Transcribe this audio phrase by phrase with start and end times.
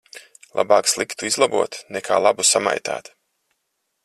[0.59, 3.17] Labāk sliktu izlabot nekā labu samaitāt.